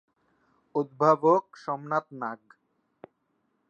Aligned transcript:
উদ্ভাবক 0.75 1.43
সোমনাথ 1.63 2.05
নাগ। 2.21 2.41